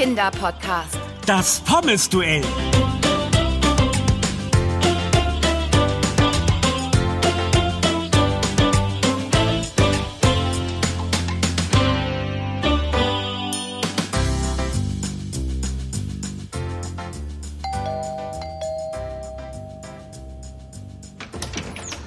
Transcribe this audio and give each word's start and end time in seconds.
Kinderpodcast. 0.00 0.98
Das 1.26 1.60
Pommes-Duell. 1.60 2.42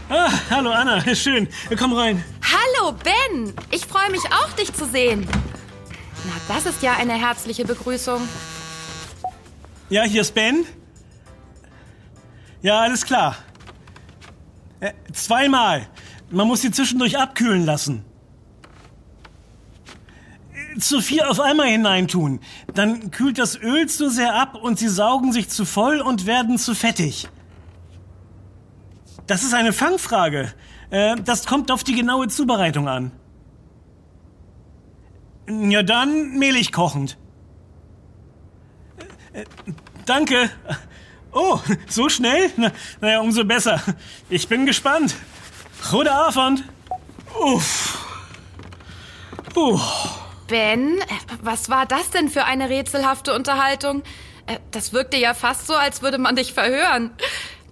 Ah, 0.10 0.32
hallo 0.50 0.72
Anna, 0.72 1.04
schön. 1.16 1.48
Komm 1.78 1.94
rein. 1.94 2.24
Hallo 2.42 2.94
Ben, 3.04 3.54
ich 3.70 3.86
freue 3.86 4.10
mich 4.10 4.24
auch, 4.32 4.52
dich 4.54 4.74
zu 4.74 4.88
sehen. 4.88 5.28
Na, 6.26 6.56
das 6.56 6.66
ist 6.66 6.82
ja 6.82 6.94
eine 6.94 7.14
herzliche 7.14 7.66
Begrüßung. 7.66 8.22
Ja, 9.90 10.04
hier 10.04 10.22
ist 10.22 10.34
Ben. 10.34 10.66
Ja, 12.62 12.80
alles 12.80 13.06
klar. 13.06 13.36
Äh, 14.80 14.94
zweimal. 15.12 15.88
Man 16.30 16.48
muss 16.48 16.62
sie 16.62 16.72
zwischendurch 16.72 17.18
abkühlen 17.18 17.66
lassen. 17.66 18.06
Zu 20.80 21.02
viel 21.02 21.22
auf 21.22 21.40
einmal 21.40 21.68
hineintun. 21.68 22.40
Dann 22.74 23.12
kühlt 23.12 23.38
das 23.38 23.56
Öl 23.58 23.88
zu 23.88 24.10
sehr 24.10 24.34
ab 24.34 24.56
und 24.56 24.80
sie 24.80 24.88
saugen 24.88 25.32
sich 25.32 25.50
zu 25.50 25.66
voll 25.66 26.00
und 26.02 26.26
werden 26.26 26.58
zu 26.58 26.74
fettig. 26.74 27.28
Das 29.28 29.44
ist 29.44 29.54
eine 29.54 29.74
Fangfrage. 29.74 30.54
Äh, 30.90 31.18
Das 31.18 31.46
kommt 31.46 31.70
auf 31.70 31.84
die 31.84 31.94
genaue 31.94 32.28
Zubereitung 32.30 32.88
an. 32.88 33.12
Ja, 35.50 35.84
dann 35.84 36.38
mehlig 36.38 36.72
kochend. 36.72 37.18
Äh, 39.34 39.46
Danke. 40.06 40.50
Oh, 41.32 41.60
so 41.88 42.10
schnell? 42.10 42.52
Na, 42.58 42.72
naja, 43.02 43.20
umso 43.22 43.44
besser. 43.46 43.82
Ich 44.30 44.48
bin 44.48 44.66
gespannt. 44.66 45.16
Gute 45.90 46.12
Abend. 46.12 46.64
Uff. 47.40 48.06
Uh. 49.56 49.80
Ben, 50.48 51.00
äh, 51.00 51.04
was 51.42 51.70
war 51.70 51.86
das 51.86 52.10
denn 52.12 52.30
für 52.30 52.44
eine 52.46 52.70
rätselhafte 52.70 53.34
Unterhaltung? 53.34 54.04
Äh, 54.46 54.60
Das 54.72 54.94
wirkte 54.94 55.18
ja 55.18 55.34
fast 55.34 55.68
so, 55.68 55.74
als 55.74 56.02
würde 56.02 56.18
man 56.18 56.36
dich 56.36 56.54
verhören. 56.54 57.12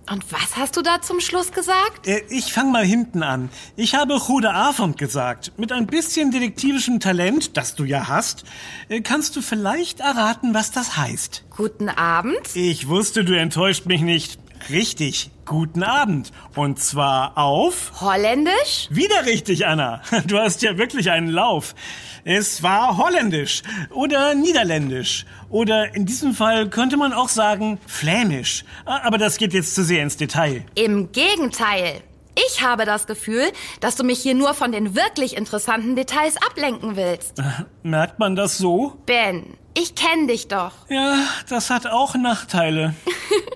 Und 0.09 0.29
was 0.31 0.57
hast 0.57 0.75
du 0.75 0.81
da 0.81 1.01
zum 1.01 1.19
Schluss 1.21 1.51
gesagt? 1.51 2.07
Äh, 2.07 2.23
Ich 2.29 2.51
fang 2.51 2.71
mal 2.71 2.83
hinten 2.83 3.23
an. 3.23 3.49
Ich 3.75 3.95
habe 3.95 4.19
Gute 4.19 4.51
Abend 4.53 4.97
gesagt. 4.97 5.53
Mit 5.57 5.71
ein 5.71 5.87
bisschen 5.87 6.31
detektivischem 6.31 6.99
Talent, 6.99 7.55
das 7.55 7.75
du 7.75 7.83
ja 7.85 8.07
hast, 8.07 8.43
äh, 8.89 9.01
kannst 9.01 9.35
du 9.35 9.41
vielleicht 9.41 9.99
erraten, 9.99 10.53
was 10.53 10.71
das 10.71 10.97
heißt. 10.97 11.43
Guten 11.55 11.87
Abend? 11.89 12.39
Ich 12.55 12.87
wusste, 12.87 13.23
du 13.23 13.37
enttäuscht 13.37 13.85
mich 13.85 14.01
nicht. 14.01 14.40
Richtig. 14.69 15.31
Guten 15.45 15.83
Abend. 15.83 16.31
Und 16.55 16.79
zwar 16.79 17.37
auf... 17.37 17.91
Holländisch? 18.01 18.87
Wieder 18.89 19.25
richtig, 19.25 19.65
Anna. 19.65 20.01
Du 20.27 20.37
hast 20.37 20.61
ja 20.61 20.77
wirklich 20.77 21.09
einen 21.11 21.29
Lauf. 21.29 21.75
Es 22.23 22.61
war 22.61 22.97
holländisch 22.97 23.63
oder 23.89 24.35
niederländisch 24.35 25.25
oder 25.49 25.95
in 25.95 26.05
diesem 26.05 26.33
Fall 26.35 26.69
könnte 26.69 26.95
man 26.95 27.13
auch 27.13 27.29
sagen 27.29 27.79
flämisch. 27.87 28.63
Ah, 28.85 29.01
Aber 29.03 29.17
das 29.17 29.37
geht 29.37 29.53
jetzt 29.53 29.73
zu 29.73 29.83
sehr 29.83 30.03
ins 30.03 30.17
Detail. 30.17 30.63
Im 30.75 31.11
Gegenteil. 31.11 32.01
Ich 32.47 32.61
habe 32.61 32.85
das 32.85 33.07
Gefühl, 33.07 33.51
dass 33.81 33.95
du 33.95 34.03
mich 34.03 34.19
hier 34.19 34.35
nur 34.35 34.53
von 34.53 34.71
den 34.71 34.95
wirklich 34.95 35.35
interessanten 35.35 35.95
Details 35.95 36.37
ablenken 36.37 36.95
willst. 36.95 37.41
Merkt 37.83 38.19
man 38.19 38.35
das 38.35 38.57
so? 38.57 38.95
Ben, 39.05 39.57
ich 39.73 39.95
kenne 39.95 40.27
dich 40.27 40.47
doch. 40.47 40.71
Ja, 40.89 41.17
das 41.49 41.69
hat 41.69 41.87
auch 41.87 42.15
Nachteile. 42.15 42.93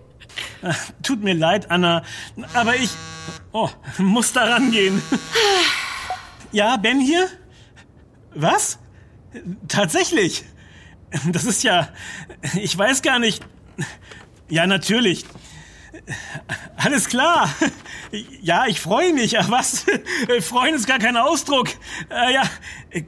Tut 1.03 1.23
mir 1.23 1.33
leid, 1.33 1.69
Anna, 1.71 2.03
aber 2.53 2.75
ich 2.75 2.89
oh, 3.51 3.69
muss 3.97 4.33
da 4.33 4.45
rangehen. 4.45 5.01
Ja, 6.51 6.77
Ben 6.77 6.99
hier? 6.99 7.27
Was? 8.33 8.79
Tatsächlich? 9.67 10.45
Das 11.31 11.45
ist 11.45 11.63
ja, 11.63 11.89
ich 12.55 12.77
weiß 12.77 13.01
gar 13.01 13.19
nicht. 13.19 13.45
Ja, 14.49 14.67
natürlich. 14.67 15.25
Alles 16.75 17.07
klar. 17.07 17.49
Ja, 18.41 18.67
ich 18.67 18.79
freue 18.79 19.13
mich. 19.13 19.39
Ach 19.39 19.49
was? 19.49 19.85
Freuen 20.41 20.75
ist 20.75 20.87
gar 20.87 20.99
kein 20.99 21.17
Ausdruck. 21.17 21.69
Äh, 22.09 22.33
ja, 22.33 22.43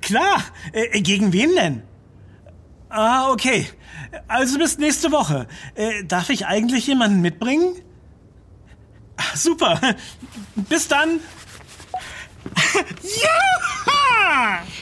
klar. 0.01 0.43
Äh, 0.71 1.01
Gegen 1.01 1.33
wen 1.33 1.55
denn? 1.55 1.83
Ah, 2.89 3.31
okay. 3.31 3.67
Also 4.27 4.57
bis 4.57 4.77
nächste 4.77 5.11
Woche. 5.11 5.47
Äh, 5.75 6.03
darf 6.03 6.29
ich 6.29 6.45
eigentlich 6.45 6.87
jemanden 6.87 7.21
mitbringen? 7.21 7.75
Super. 9.35 9.79
Bis 10.55 10.87
dann. 10.87 11.19
ja! 13.03 13.93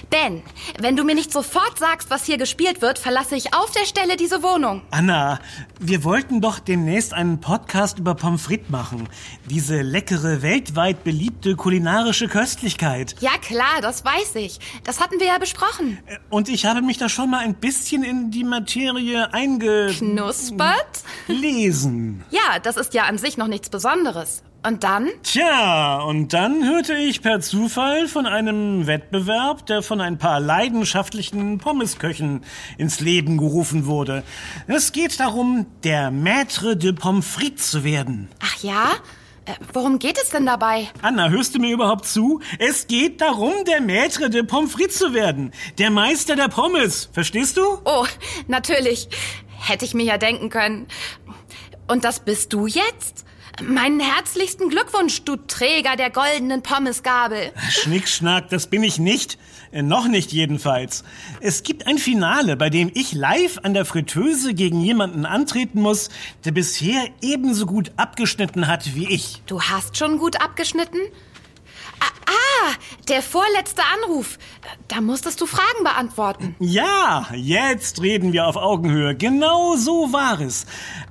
Ben, 0.10 0.44
wenn 0.80 0.96
du 0.96 1.04
mir 1.04 1.16
nicht 1.16 1.32
sofort 1.32 1.78
sagst, 1.78 2.10
was 2.10 2.26
hier 2.26 2.38
gespielt 2.38 2.82
wird, 2.82 3.00
verlasse 3.00 3.36
ich 3.36 3.54
auf 3.54 3.72
der 3.72 3.86
Stelle 3.86 4.18
diese 4.18 4.44
Wohnung. 4.44 4.82
Anna, 4.92 5.40
wir 5.80 6.04
wollten 6.04 6.42
doch 6.42 6.60
demnächst 6.60 7.14
einen 7.14 7.42
Podcast 7.42 8.00
über 8.00 8.16
Pommes 8.16 8.44
frites 8.44 8.70
machen. 8.70 9.10
Diese 9.50 9.82
leckere, 9.82 10.42
weltweit 10.42 11.04
beliebte 11.04 11.56
kulinarische 11.56 12.28
Köstlichkeit. 12.28 13.16
Ja 13.20 13.38
klar, 13.42 13.82
das 13.82 14.06
weiß 14.06 14.36
ich. 14.36 14.60
Das 14.84 15.00
hatten 15.00 15.20
wir 15.20 15.28
ja 15.28 15.38
besprochen. 15.38 15.98
Und 16.30 16.50
ich 16.50 16.66
habe 16.66 16.82
mich 16.82 16.98
da 16.98 17.10
schon 17.10 17.30
mal 17.30 17.40
ein 17.40 17.56
bisschen 17.56 18.04
in 18.04 18.32
die 18.32 18.44
Materie 18.44 19.34
eingelesen. 19.34 20.16
Knuspert? 20.16 21.04
Ja, 21.28 22.60
das 22.62 22.78
ist 22.78 22.94
ja 22.94 23.04
an 23.04 23.18
sich 23.18 23.38
noch 23.38 23.48
nichts 23.48 23.70
Besonderes. 23.70 24.44
Und 24.66 24.84
dann? 24.84 25.12
Tja, 25.22 26.02
und 26.02 26.34
dann 26.34 26.68
hörte 26.68 26.96
ich 26.96 27.22
per 27.22 27.40
Zufall 27.40 28.08
von 28.08 28.26
einem 28.26 28.88
Wettbewerb, 28.88 29.68
der 29.68 29.84
von 29.84 30.02
ein 30.02 30.18
paar 30.18 30.40
leidenschaftlichen 30.40 31.60
Pommesköchen 31.60 32.44
ins 32.80 33.00
Leben 33.00 33.38
gerufen 33.38 33.86
wurde. 33.86 34.24
Es 34.66 34.92
geht 34.92 35.20
darum, 35.20 35.68
der 35.84 36.10
Maître 36.10 36.74
de 36.74 36.94
Pommes 36.94 37.28
frites 37.28 37.70
zu 37.70 37.84
werden. 37.84 38.28
Ach 38.42 38.64
ja? 38.64 38.90
Äh, 39.46 39.54
worum 39.72 40.00
geht 40.00 40.18
es 40.18 40.30
denn 40.30 40.48
dabei? 40.48 40.90
Anna, 41.04 41.30
hörst 41.30 41.54
du 41.54 41.60
mir 41.60 41.72
überhaupt 41.72 42.08
zu? 42.08 42.42
Es 42.58 42.88
geht 42.88 43.22
darum, 43.22 43.54
der 43.68 43.84
Maître 43.84 44.30
de 44.30 44.42
Pommes 44.42 44.72
frites 44.72 44.98
zu 44.98 45.14
werden. 45.14 45.52
Der 45.78 45.92
Meister 45.92 46.36
der 46.36 46.48
Pommes. 46.48 47.08
Verstehst 47.14 47.58
du? 47.58 47.62
Oh, 47.86 48.08
natürlich. 48.48 49.10
Hätte 49.60 49.86
ich 49.86 49.94
mir 49.94 50.06
ja 50.06 50.18
denken 50.18 50.50
können. 50.50 50.88
Und 51.88 52.04
das 52.04 52.20
bist 52.20 52.52
du 52.52 52.66
jetzt? 52.66 53.26
Meinen 53.64 54.02
herzlichsten 54.02 54.70
Glückwunsch, 54.70 55.24
du 55.24 55.38
Träger 55.38 55.96
der 55.96 56.10
goldenen 56.10 56.62
Pommesgabel. 56.62 57.54
Schnickschnack, 57.70 58.50
das 58.50 58.68
bin 58.68 58.84
ich 58.84 59.00
nicht. 59.00 59.38
Äh, 59.72 59.82
noch 59.82 60.08
nicht 60.08 60.34
jedenfalls. 60.34 61.04
Es 61.40 61.64
gibt 61.64 61.88
ein 61.88 61.98
Finale, 61.98 62.58
bei 62.58 62.70
dem 62.70 62.92
ich 62.94 63.14
live 63.14 63.60
an 63.64 63.74
der 63.74 63.86
Fritteuse 63.86 64.54
gegen 64.54 64.82
jemanden 64.82 65.26
antreten 65.26 65.82
muss, 65.82 66.10
der 66.44 66.52
bisher 66.52 67.08
ebenso 67.22 67.66
gut 67.66 67.92
abgeschnitten 67.96 68.68
hat 68.68 68.94
wie 68.94 69.08
ich. 69.08 69.42
Du 69.46 69.62
hast 69.62 69.98
schon 69.98 70.18
gut 70.18 70.42
abgeschnitten? 70.42 71.00
Ah, 72.00 72.12
ah, 72.28 72.74
der 73.08 73.22
vorletzte 73.22 73.82
Anruf. 73.96 74.38
Da 74.88 75.02
musstest 75.02 75.42
du 75.42 75.46
Fragen 75.46 75.84
beantworten. 75.84 76.56
Ja, 76.60 77.28
jetzt 77.34 78.02
reden 78.02 78.34
wir 78.34 78.48
auf 78.48 78.56
Augenhöhe. 78.56 79.16
Genau 79.16 79.76
so 79.76 80.12
war 80.14 80.40
es. 80.40 80.66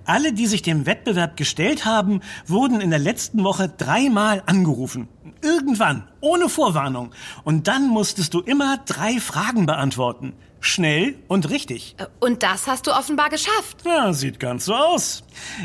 Alle, 0.04 0.32
die 0.32 0.46
sich 0.46 0.62
dem 0.62 0.86
Wettbewerb 0.86 1.36
gestellt 1.36 1.84
haben, 1.84 2.20
wurden 2.46 2.80
in 2.80 2.90
der 2.90 2.98
letzten 2.98 3.44
Woche 3.44 3.68
dreimal 3.68 4.42
angerufen. 4.46 5.08
Irgendwann, 5.42 6.08
ohne 6.20 6.48
Vorwarnung. 6.48 7.12
Und 7.44 7.68
dann 7.68 7.88
musstest 7.88 8.34
du 8.34 8.40
immer 8.40 8.78
drei 8.86 9.20
Fragen 9.20 9.66
beantworten. 9.66 10.34
Schnell 10.66 11.14
und 11.28 11.50
richtig. 11.50 11.94
Und 12.20 12.42
das 12.42 12.66
hast 12.66 12.86
du 12.86 12.92
offenbar 12.92 13.28
geschafft. 13.28 13.84
Ja, 13.84 14.14
sieht 14.14 14.40
ganz 14.40 14.64
so 14.64 14.74
aus. 14.74 15.22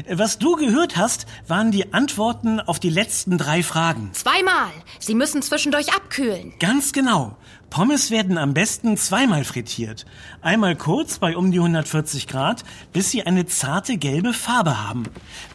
Was 0.09 0.39
du 0.39 0.57
gehört 0.57 0.97
hast, 0.97 1.25
waren 1.47 1.71
die 1.71 1.93
Antworten 1.93 2.59
auf 2.59 2.81
die 2.81 2.89
letzten 2.89 3.37
drei 3.37 3.63
Fragen. 3.63 4.11
Zweimal. 4.11 4.71
Sie 4.99 5.15
müssen 5.15 5.41
zwischendurch 5.41 5.93
abkühlen. 5.93 6.51
Ganz 6.59 6.91
genau. 6.91 7.37
Pommes 7.69 8.09
werden 8.09 8.37
am 8.37 8.53
besten 8.53 8.97
zweimal 8.97 9.43
frittiert. 9.43 10.05
Einmal 10.41 10.75
kurz 10.75 11.19
bei 11.19 11.37
um 11.37 11.51
die 11.51 11.59
140 11.59 12.27
Grad, 12.27 12.63
bis 12.93 13.11
sie 13.11 13.23
eine 13.23 13.45
zarte 13.45 13.97
gelbe 13.97 14.33
Farbe 14.33 14.87
haben. 14.87 15.03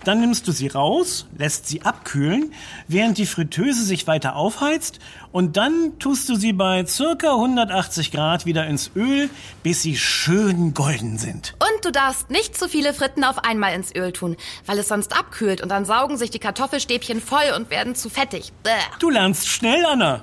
Dann 0.04 0.20
nimmst 0.20 0.46
du 0.46 0.52
sie 0.52 0.68
raus, 0.68 1.26
lässt 1.36 1.66
sie 1.66 1.82
abkühlen, 1.82 2.52
während 2.86 3.18
die 3.18 3.26
Fritteuse 3.26 3.82
sich 3.82 4.06
weiter 4.06 4.36
aufheizt 4.36 5.00
und 5.32 5.56
dann 5.56 5.98
tust 5.98 6.28
du 6.28 6.36
sie 6.36 6.52
bei 6.52 6.86
circa 6.86 7.32
180 7.32 8.12
Grad 8.12 8.46
wieder 8.46 8.66
ins 8.66 8.90
Öl, 8.94 9.28
bis 9.62 9.82
sie 9.82 9.96
schön 9.96 10.74
golden 10.74 11.18
sind. 11.18 11.54
Und 11.58 11.84
du 11.84 11.90
darfst 11.90 12.30
nicht 12.30 12.56
zu 12.56 12.68
viele 12.68 12.94
Fritten 12.94 13.24
auf 13.24 13.38
einmal 13.38 13.74
ins 13.74 13.94
Öl 13.94 14.12
tun, 14.12 14.36
weil 14.66 14.78
es 14.78 14.88
sonst 14.88 15.18
abkühlt 15.18 15.60
und 15.60 15.70
dann 15.70 15.84
saugen 15.84 16.16
sich 16.16 16.30
die 16.30 16.38
Kartoffelstäbchen 16.38 17.20
voll 17.20 17.52
und 17.56 17.70
werden 17.70 17.94
zu 17.94 18.08
fettig. 18.08 18.52
Bäh. 18.62 18.70
Du 19.00 19.10
lernst 19.10 19.48
schnell, 19.48 19.84
Anna. 19.84 20.22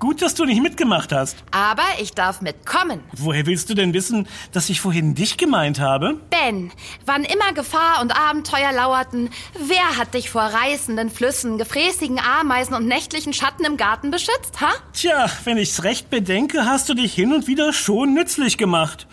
Gut, 0.00 0.22
dass 0.22 0.34
du 0.34 0.46
nicht 0.46 0.62
mitgemacht 0.62 1.12
hast. 1.12 1.36
Aber 1.50 1.82
ich 2.00 2.14
darf 2.14 2.40
mitkommen. 2.40 3.02
Woher 3.12 3.44
willst 3.44 3.68
du 3.68 3.74
denn 3.74 3.92
wissen, 3.92 4.26
dass 4.50 4.70
ich 4.70 4.80
vorhin 4.80 5.14
dich 5.14 5.36
gemeint 5.36 5.78
habe? 5.78 6.18
Ben, 6.30 6.72
wann 7.04 7.22
immer 7.22 7.52
Gefahr 7.52 8.00
und 8.00 8.18
Abenteuer 8.18 8.72
lauerten, 8.72 9.28
wer 9.58 9.98
hat 9.98 10.14
dich 10.14 10.30
vor 10.30 10.40
reißenden 10.40 11.10
Flüssen, 11.10 11.58
gefräßigen 11.58 12.18
Ameisen 12.18 12.74
und 12.74 12.86
nächtlichen 12.86 13.34
Schatten 13.34 13.66
im 13.66 13.76
Garten 13.76 14.10
beschützt, 14.10 14.62
ha? 14.62 14.70
Tja, 14.94 15.26
wenn 15.44 15.58
ich's 15.58 15.84
recht 15.84 16.08
bedenke, 16.08 16.64
hast 16.64 16.88
du 16.88 16.94
dich 16.94 17.12
hin 17.12 17.34
und 17.34 17.46
wieder 17.46 17.74
schon 17.74 18.14
nützlich 18.14 18.56
gemacht. 18.56 19.06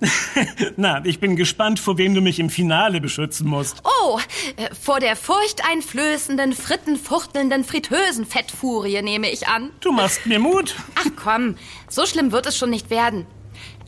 Na, 0.76 1.04
ich 1.04 1.20
bin 1.20 1.36
gespannt, 1.36 1.80
vor 1.80 1.98
wem 1.98 2.14
du 2.14 2.20
mich 2.20 2.38
im 2.38 2.50
Finale 2.50 3.00
beschützen 3.00 3.48
musst. 3.48 3.82
Oh, 3.84 4.18
äh, 4.56 4.74
vor 4.74 5.00
der 5.00 5.16
furchteinflößenden, 5.16 6.52
frittenfuchtelnden, 6.52 7.64
fritösen 7.64 8.24
Fettfurie 8.24 9.02
nehme 9.02 9.30
ich 9.30 9.48
an. 9.48 9.70
Du 9.80 9.92
machst 9.92 10.26
mir 10.26 10.38
Mut. 10.38 10.74
Ach 10.94 11.10
komm, 11.16 11.56
so 11.88 12.06
schlimm 12.06 12.32
wird 12.32 12.46
es 12.46 12.56
schon 12.56 12.70
nicht 12.70 12.90
werden. 12.90 13.26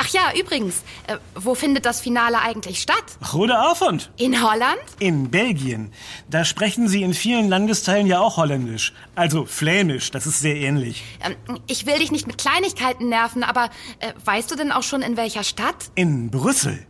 Ach 0.02 0.08
ja, 0.08 0.32
übrigens, 0.38 0.82
äh, 1.08 1.19
wo 1.35 1.55
findet 1.55 1.85
das 1.85 2.00
Finale 2.00 2.41
eigentlich 2.41 2.81
statt? 2.81 3.05
Rode 3.35 3.58
Avond. 3.58 4.11
In 4.17 4.43
Holland? 4.43 4.81
In 4.99 5.31
Belgien. 5.31 5.93
Da 6.31 6.47
sprechen 6.47 6.88
sie 6.88 7.02
in 7.02 7.12
vielen 7.12 7.50
Landesteilen 7.50 8.06
ja 8.06 8.20
auch 8.20 8.38
Holländisch. 8.38 8.94
Also 9.14 9.44
Flämisch, 9.44 10.11
das 10.11 10.26
ist 10.26 10.41
sehr 10.41 10.56
ähnlich. 10.56 11.05
Ähm, 11.23 11.58
ich 11.67 11.85
will 11.85 11.99
dich 11.99 12.11
nicht 12.12 12.26
mit 12.26 12.38
Kleinigkeiten 12.38 13.11
nerven, 13.11 13.44
aber 13.44 13.69
äh, 13.99 14.14
weißt 14.25 14.50
du 14.50 14.56
denn 14.56 14.73
auch 14.73 14.85
schon 14.85 15.02
in 15.02 15.19
welcher 15.19 15.44
Stadt? 15.44 15.91
In 15.97 16.31
Brüssel. 16.31 16.87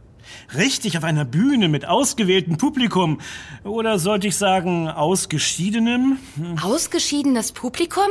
Richtig 0.54 0.96
auf 0.96 1.02
einer 1.02 1.24
Bühne 1.24 1.68
mit 1.68 1.86
ausgewähltem 1.86 2.58
Publikum. 2.58 3.20
Oder 3.64 3.98
sollte 3.98 4.28
ich 4.28 4.36
sagen, 4.36 4.88
ausgeschiedenem? 4.88 6.18
Ausgeschiedenes 6.62 7.50
Publikum? 7.50 8.06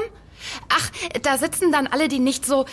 Ach, 0.69 0.91
da 1.21 1.37
sitzen 1.37 1.71
dann 1.71 1.87
alle, 1.87 2.07
die 2.07 2.19
nicht 2.19 2.45
so 2.45 2.63
äh, 2.63 2.67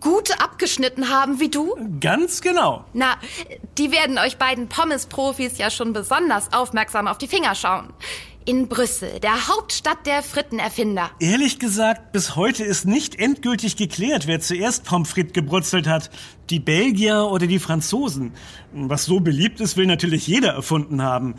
gut 0.00 0.40
abgeschnitten 0.40 1.10
haben 1.10 1.40
wie 1.40 1.48
du? 1.48 1.74
Ganz 2.00 2.40
genau. 2.40 2.84
Na, 2.92 3.16
die 3.78 3.92
werden 3.92 4.18
euch 4.18 4.36
beiden 4.36 4.68
Pommes-Profis 4.68 5.58
ja 5.58 5.70
schon 5.70 5.92
besonders 5.92 6.52
aufmerksam 6.52 7.08
auf 7.08 7.18
die 7.18 7.28
Finger 7.28 7.54
schauen. 7.54 7.92
In 8.46 8.68
Brüssel, 8.68 9.20
der 9.20 9.48
Hauptstadt 9.48 10.04
der 10.04 10.22
Frittenerfinder. 10.22 11.10
Ehrlich 11.18 11.58
gesagt, 11.58 12.12
bis 12.12 12.36
heute 12.36 12.62
ist 12.62 12.84
nicht 12.84 13.18
endgültig 13.18 13.76
geklärt, 13.76 14.26
wer 14.26 14.38
zuerst 14.38 14.84
Pommes 14.84 15.10
frites 15.10 15.32
gebrutzelt 15.32 15.86
hat. 15.86 16.10
Die 16.50 16.60
Belgier 16.60 17.28
oder 17.30 17.46
die 17.46 17.58
Franzosen. 17.58 18.34
Was 18.76 19.04
so 19.04 19.20
beliebt 19.20 19.60
ist, 19.60 19.76
will 19.76 19.86
natürlich 19.86 20.26
jeder 20.26 20.52
erfunden 20.52 21.00
haben. 21.00 21.36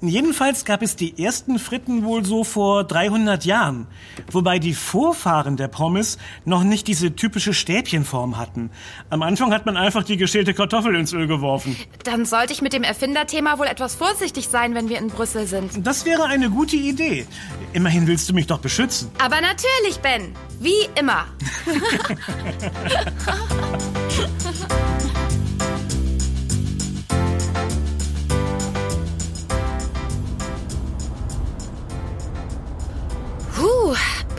Jedenfalls 0.00 0.64
gab 0.64 0.80
es 0.80 0.96
die 0.96 1.22
ersten 1.22 1.58
Fritten 1.58 2.02
wohl 2.02 2.24
so 2.24 2.44
vor 2.44 2.84
300 2.84 3.44
Jahren. 3.44 3.86
Wobei 4.30 4.58
die 4.58 4.72
Vorfahren 4.72 5.58
der 5.58 5.68
Pommes 5.68 6.16
noch 6.46 6.64
nicht 6.64 6.88
diese 6.88 7.14
typische 7.14 7.52
Stäbchenform 7.52 8.38
hatten. 8.38 8.70
Am 9.10 9.20
Anfang 9.20 9.52
hat 9.52 9.66
man 9.66 9.76
einfach 9.76 10.02
die 10.02 10.16
geschälte 10.16 10.54
Kartoffel 10.54 10.94
ins 10.94 11.12
Öl 11.12 11.26
geworfen. 11.26 11.76
Dann 12.04 12.24
sollte 12.24 12.54
ich 12.54 12.62
mit 12.62 12.72
dem 12.72 12.84
Erfinderthema 12.84 13.58
wohl 13.58 13.66
etwas 13.66 13.94
vorsichtig 13.94 14.48
sein, 14.48 14.74
wenn 14.74 14.88
wir 14.88 14.98
in 14.98 15.08
Brüssel 15.08 15.46
sind. 15.46 15.86
Das 15.86 16.06
wäre 16.06 16.24
eine 16.24 16.48
gute 16.48 16.76
Idee. 16.76 17.26
Immerhin 17.74 18.06
willst 18.06 18.30
du 18.30 18.32
mich 18.32 18.46
doch 18.46 18.60
beschützen. 18.60 19.10
Aber 19.18 19.42
natürlich, 19.42 19.98
Ben. 20.00 20.32
Wie 20.58 20.88
immer. 20.98 21.26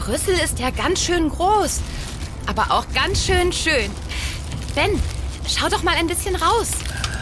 Brüssel 0.10 0.34
ist 0.44 0.58
ja 0.58 0.72
ganz 0.72 1.04
schön 1.04 1.30
groß. 1.30 1.82
Aber 2.48 2.72
auch 2.72 2.86
ganz 2.96 3.24
schön 3.24 3.54
schön. 3.54 3.92
Ben, 4.74 5.00
schau 5.48 5.70
doch 5.70 5.84
mal 5.84 5.94
ein 5.98 6.08
bisschen 6.08 6.36
raus. 6.36 6.72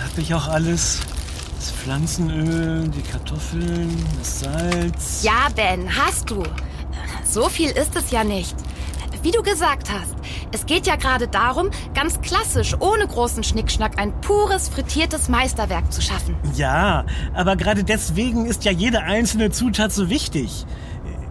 Hab 0.06 0.18
ich 0.18 0.34
auch 0.34 0.48
alles? 0.48 1.01
Das 1.60 1.72
Pflanzenöl, 1.72 2.88
die 2.88 3.01
Kartoffeln, 3.01 4.06
das 4.18 4.39
Salz. 4.39 5.22
Ja, 5.22 5.50
Ben, 5.54 5.98
hast 5.98 6.30
du. 6.30 6.44
So 7.30 7.50
viel 7.50 7.72
ist 7.72 7.94
es 7.98 8.10
ja 8.12 8.24
nicht. 8.24 8.56
Wie 9.22 9.31
du 9.31 9.44
gesagt 9.44 9.92
hast, 9.92 10.16
es 10.54 10.66
geht 10.66 10.88
ja 10.88 10.95
gerade 10.95 11.28
darum, 11.28 11.72
ganz 11.94 12.22
klassisch, 12.22 12.74
ohne 12.80 13.06
großen 13.06 13.44
Schnickschnack, 13.44 14.00
ein 14.00 14.13
pures, 14.22 14.69
frittiertes 14.69 15.28
Meisterwerk 15.28 15.92
zu 15.92 16.01
schaffen. 16.01 16.38
Ja, 16.56 17.06
aber 17.34 17.57
gerade 17.57 17.84
deswegen 17.84 18.45
ist 18.45 18.63
ja 18.63 18.72
jede 18.72 19.01
einzelne 19.01 19.51
Zutat 19.51 19.92
so 19.92 20.10
wichtig. 20.10 20.66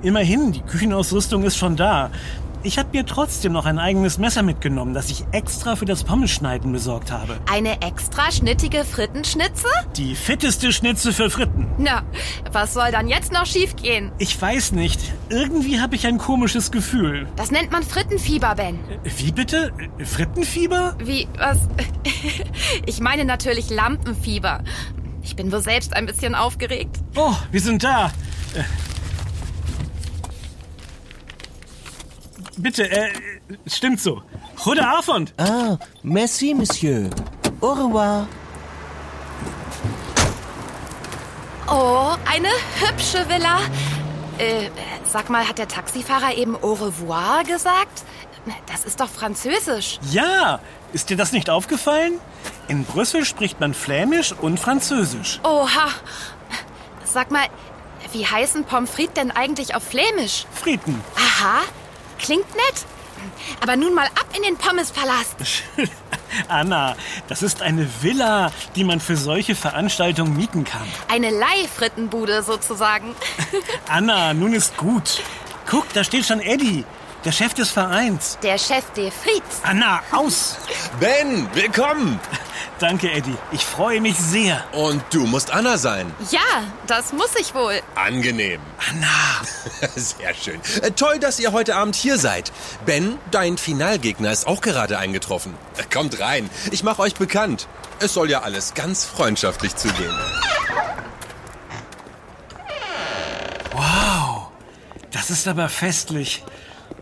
Immerhin, 0.06 0.52
die 0.52 0.60
Küchenausrüstung 0.60 1.42
ist 1.42 1.56
schon 1.56 1.74
da. 1.74 2.12
Ich 2.62 2.78
habe 2.78 2.90
mir 2.92 3.04
trotzdem 3.04 3.52
noch 3.52 3.66
ein 3.66 3.80
eigenes 3.80 4.18
Messer 4.18 4.44
mitgenommen, 4.44 4.94
das 4.94 5.10
ich 5.10 5.24
extra 5.32 5.74
für 5.74 5.84
das 5.84 6.04
Pommeschneiden 6.04 6.70
besorgt 6.70 7.10
habe. 7.10 7.40
Eine 7.50 7.82
extra 7.82 8.30
schnittige 8.30 8.84
Frittenschnitze? 8.84 9.66
Die 9.96 10.14
fitteste 10.14 10.72
Schnitze 10.72 11.12
für 11.12 11.28
Fritten. 11.28 11.66
Na, 11.78 12.04
was 12.52 12.74
soll 12.74 12.92
dann 12.92 13.08
jetzt 13.08 13.32
noch 13.32 13.46
schiefgehen? 13.46 14.12
Ich 14.18 14.40
weiß 14.40 14.72
nicht. 14.72 15.00
Irgendwie 15.28 15.80
habe 15.80 15.96
ich 15.96 16.06
ein 16.06 16.18
komisches 16.18 16.70
Gefühl. 16.70 17.26
Das 17.34 17.50
nennt 17.50 17.72
man 17.72 17.82
Frittenfieber, 17.82 18.54
Ben. 18.54 18.78
Wie 19.02 19.32
bitte? 19.32 19.72
Frittenfieber? 19.98 20.94
Wie, 21.02 21.26
was? 21.36 21.58
Ich 22.86 23.00
meine 23.00 23.24
natürlich 23.24 23.70
Lampenfieber. 23.70 24.62
Ich 25.24 25.34
bin 25.34 25.50
wohl 25.50 25.62
selbst 25.62 25.96
ein 25.96 26.06
bisschen 26.06 26.36
aufgeregt. 26.36 26.96
Oh, 27.16 27.34
wir 27.50 27.60
sind 27.60 27.82
da. 27.82 28.12
Bitte, 32.56 32.90
äh, 32.90 33.12
stimmt 33.66 34.00
so. 34.00 34.22
Gute 34.64 34.86
Avond. 34.86 35.32
Ah, 35.36 35.76
merci, 36.02 36.54
Monsieur. 36.54 37.10
Au 37.60 37.72
revoir. 37.72 38.26
Oh, 41.68 42.14
eine 42.24 42.48
hübsche 42.80 43.28
Villa. 43.28 43.58
Äh, 44.38 44.70
sag 45.04 45.30
mal, 45.30 45.46
hat 45.48 45.58
der 45.58 45.68
Taxifahrer 45.68 46.34
eben 46.36 46.56
au 46.62 46.74
revoir 46.74 47.42
gesagt? 47.44 48.04
Das 48.66 48.84
ist 48.84 49.00
doch 49.00 49.08
französisch. 49.08 49.98
Ja, 50.10 50.60
ist 50.92 51.10
dir 51.10 51.16
das 51.16 51.32
nicht 51.32 51.50
aufgefallen? 51.50 52.14
In 52.68 52.84
Brüssel 52.84 53.24
spricht 53.24 53.60
man 53.60 53.74
Flämisch 53.74 54.32
und 54.32 54.60
Französisch. 54.60 55.40
Oha. 55.42 55.88
Sag 57.04 57.30
mal, 57.30 57.46
wie 58.12 58.26
heißen 58.26 58.64
Pommes 58.64 58.90
frites 58.90 59.14
denn 59.14 59.30
eigentlich 59.30 59.74
auf 59.74 59.82
Flämisch? 59.82 60.46
Frieden. 60.52 61.02
Aha, 61.16 61.60
klingt 62.18 62.48
nett. 62.54 62.86
Aber 63.60 63.76
nun 63.76 63.94
mal 63.94 64.06
ab 64.06 64.26
in 64.36 64.42
den 64.42 64.56
Pommespalast. 64.56 65.36
Anna, 66.48 66.96
das 67.28 67.42
ist 67.42 67.62
eine 67.62 67.88
Villa, 68.02 68.52
die 68.74 68.84
man 68.84 69.00
für 69.00 69.16
solche 69.16 69.54
Veranstaltungen 69.54 70.36
mieten 70.36 70.64
kann. 70.64 70.86
Eine 71.08 71.30
Leihfrittenbude 71.30 72.42
sozusagen. 72.42 73.14
Anna, 73.88 74.34
nun 74.34 74.52
ist 74.52 74.76
gut. 74.76 75.22
Guck, 75.68 75.92
da 75.94 76.04
steht 76.04 76.26
schon 76.26 76.40
Eddie, 76.40 76.84
der 77.24 77.32
Chef 77.32 77.54
des 77.54 77.70
Vereins. 77.70 78.38
Der 78.42 78.58
Chef 78.58 78.84
de 78.92 79.10
Frites. 79.10 79.60
Anna, 79.62 80.02
aus! 80.12 80.58
Ben, 81.00 81.48
willkommen! 81.54 82.20
Danke, 82.78 83.10
Eddie. 83.10 83.34
Ich 83.52 83.64
freue 83.64 84.02
mich 84.02 84.18
sehr. 84.18 84.62
Und 84.72 85.02
du 85.10 85.26
musst 85.26 85.50
Anna 85.50 85.78
sein. 85.78 86.12
Ja, 86.30 86.40
das 86.86 87.14
muss 87.14 87.30
ich 87.40 87.54
wohl. 87.54 87.80
Angenehm. 87.94 88.60
Anna! 88.90 89.88
Sehr 89.96 90.34
schön. 90.34 90.60
Äh, 90.82 90.90
Toll, 90.90 91.18
dass 91.18 91.38
ihr 91.40 91.52
heute 91.52 91.74
Abend 91.76 91.96
hier 91.96 92.18
seid. 92.18 92.52
Ben, 92.84 93.18
dein 93.30 93.56
Finalgegner 93.56 94.30
ist 94.30 94.46
auch 94.46 94.60
gerade 94.60 94.98
eingetroffen. 94.98 95.54
Äh, 95.78 95.84
Kommt 95.92 96.20
rein. 96.20 96.50
Ich 96.70 96.82
mache 96.82 97.00
euch 97.00 97.14
bekannt. 97.14 97.66
Es 97.98 98.12
soll 98.12 98.28
ja 98.30 98.42
alles 98.42 98.74
ganz 98.74 99.06
freundschaftlich 99.06 99.74
zugehen. 99.74 100.14
Wow, 103.72 104.48
das 105.12 105.30
ist 105.30 105.48
aber 105.48 105.70
festlich. 105.70 106.44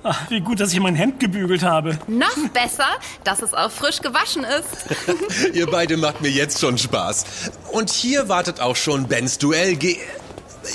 Ach, 0.04 0.20
wie 0.30 0.40
gut, 0.40 0.60
dass 0.60 0.72
ich 0.72 0.80
mein 0.80 0.94
Hemd 0.94 1.18
gebügelt 1.18 1.62
habe. 1.62 1.98
Noch 2.06 2.36
besser, 2.52 2.86
dass 3.24 3.42
es 3.42 3.54
auch 3.54 3.70
frisch 3.70 4.00
gewaschen 4.00 4.44
ist. 4.44 5.52
ihr 5.54 5.66
beide 5.66 5.96
macht 5.96 6.20
mir 6.20 6.30
jetzt 6.30 6.60
schon 6.60 6.78
Spaß. 6.78 7.24
Und 7.72 7.90
hier 7.90 8.28
wartet 8.28 8.60
auch 8.60 8.76
schon 8.76 9.08
Bens 9.08 9.38
Duell. 9.38 9.76
Ge 9.76 9.96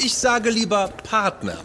ich 0.04 0.14
sage 0.16 0.52
lieber 0.52 0.90
Partner. 1.10 1.58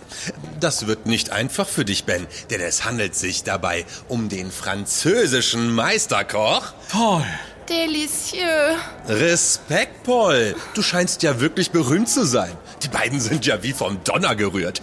Das 0.58 0.86
wird 0.86 1.04
nicht 1.04 1.30
einfach 1.30 1.68
für 1.68 1.84
dich, 1.84 2.04
Ben, 2.04 2.26
denn 2.50 2.60
es 2.62 2.86
handelt 2.86 3.14
sich 3.14 3.42
dabei 3.42 3.84
um 4.08 4.30
den 4.30 4.50
französischen 4.50 5.74
Meisterkoch. 5.74 6.72
Paul. 6.90 7.24
Delicieux. 7.68 8.76
Respekt, 9.08 10.04
Paul. 10.04 10.54
Du 10.74 10.82
scheinst 10.82 11.22
ja 11.22 11.40
wirklich 11.40 11.70
berühmt 11.70 12.08
zu 12.08 12.26
sein. 12.26 12.52
Die 12.82 12.88
beiden 12.88 13.20
sind 13.20 13.46
ja 13.46 13.62
wie 13.62 13.72
vom 13.72 14.02
Donner 14.04 14.34
gerührt. 14.34 14.82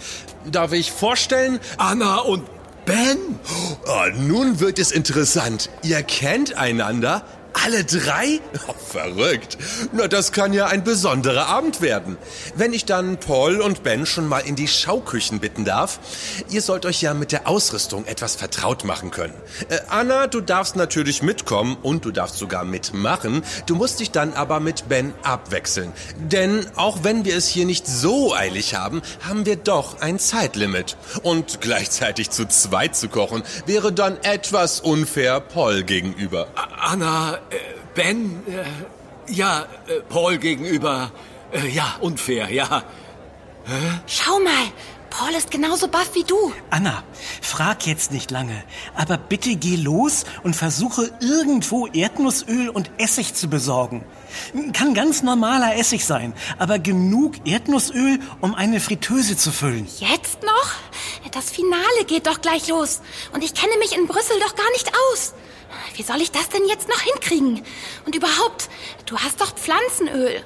Darf 0.50 0.72
ich 0.72 0.90
vorstellen? 0.90 1.60
Anna 1.78 2.18
und 2.18 2.42
Ben? 2.84 3.16
Oh, 3.86 4.06
nun 4.18 4.60
wird 4.60 4.78
es 4.78 4.90
interessant. 4.90 5.70
Ihr 5.82 6.02
kennt 6.02 6.56
einander? 6.56 7.24
Alle 7.52 7.84
drei? 7.84 8.40
Oh, 8.68 8.74
verrückt. 8.74 9.58
Na, 9.92 10.06
das 10.06 10.30
kann 10.30 10.52
ja 10.52 10.66
ein 10.66 10.84
besonderer 10.84 11.46
Abend 11.46 11.80
werden. 11.80 12.16
Wenn 12.54 12.72
ich 12.72 12.84
dann 12.84 13.18
Paul 13.18 13.60
und 13.60 13.82
Ben 13.82 14.06
schon 14.06 14.28
mal 14.28 14.38
in 14.38 14.54
die 14.54 14.68
Schauküchen 14.68 15.40
bitten 15.40 15.64
darf. 15.64 15.98
Ihr 16.48 16.62
sollt 16.62 16.86
euch 16.86 17.02
ja 17.02 17.12
mit 17.12 17.32
der 17.32 17.48
Ausrüstung 17.48 18.06
etwas 18.06 18.36
vertraut 18.36 18.84
machen 18.84 19.10
können. 19.10 19.34
Äh, 19.68 19.78
Anna, 19.88 20.28
du 20.28 20.40
darfst 20.40 20.76
natürlich 20.76 21.22
mitkommen 21.22 21.76
und 21.82 22.04
du 22.04 22.12
darfst 22.12 22.38
sogar 22.38 22.64
mitmachen. 22.64 23.42
Du 23.66 23.74
musst 23.74 23.98
dich 23.98 24.12
dann 24.12 24.32
aber 24.34 24.60
mit 24.60 24.88
Ben 24.88 25.12
abwechseln. 25.22 25.92
Denn 26.18 26.64
auch 26.76 27.02
wenn 27.02 27.24
wir 27.24 27.36
es 27.36 27.48
hier 27.48 27.66
nicht 27.66 27.86
so 27.86 28.32
eilig 28.34 28.74
haben, 28.74 29.02
haben 29.26 29.44
wir 29.44 29.56
doch 29.56 30.00
ein 30.00 30.18
Zeitlimit. 30.18 30.96
Und 31.22 31.60
gleichzeitig 31.60 32.30
zu 32.30 32.46
zweit 32.46 32.94
zu 32.94 33.08
kochen, 33.08 33.42
wäre 33.66 33.92
dann 33.92 34.18
etwas 34.22 34.80
unfair 34.80 35.40
Paul 35.40 35.82
gegenüber. 35.82 36.46
Anna, 36.82 37.34
äh, 37.34 37.38
Ben, 37.94 38.42
äh, 38.48 39.32
ja, 39.32 39.66
äh, 39.86 40.00
Paul 40.08 40.38
gegenüber, 40.38 41.12
äh, 41.52 41.68
ja, 41.68 41.96
unfair, 42.00 42.50
ja. 42.50 42.82
Schau 44.08 44.40
mal, 44.40 44.72
Paul 45.08 45.30
ist 45.38 45.52
genauso 45.52 45.86
baff 45.86 46.10
wie 46.14 46.24
du. 46.24 46.52
Anna, 46.70 47.04
frag 47.40 47.86
jetzt 47.86 48.10
nicht 48.10 48.32
lange, 48.32 48.64
aber 48.96 49.16
bitte 49.16 49.54
geh 49.54 49.76
los 49.76 50.24
und 50.42 50.56
versuche 50.56 51.12
irgendwo 51.20 51.86
Erdnussöl 51.86 52.68
und 52.68 52.90
Essig 52.98 53.34
zu 53.34 53.48
besorgen. 53.48 54.04
Kann 54.72 54.94
ganz 54.94 55.22
normaler 55.22 55.76
Essig 55.76 56.04
sein, 56.04 56.34
aber 56.58 56.78
genug 56.78 57.34
Erdnussöl, 57.46 58.18
um 58.40 58.54
eine 58.54 58.80
Fritteuse 58.80 59.36
zu 59.36 59.50
füllen. 59.52 59.86
Jetzt 59.98 60.42
noch? 60.42 60.72
Das 61.32 61.50
Finale 61.50 62.04
geht 62.06 62.26
doch 62.26 62.40
gleich 62.40 62.68
los. 62.68 63.00
Und 63.32 63.42
ich 63.42 63.54
kenne 63.54 63.76
mich 63.78 63.96
in 63.96 64.06
Brüssel 64.06 64.38
doch 64.40 64.54
gar 64.54 64.70
nicht 64.72 64.90
aus. 65.12 65.34
Wie 65.96 66.02
soll 66.02 66.20
ich 66.20 66.30
das 66.30 66.48
denn 66.48 66.62
jetzt 66.68 66.88
noch 66.88 67.00
hinkriegen? 67.00 67.62
Und 68.06 68.14
überhaupt, 68.14 68.68
du 69.06 69.16
hast 69.18 69.40
doch 69.40 69.54
Pflanzenöl. 69.54 70.42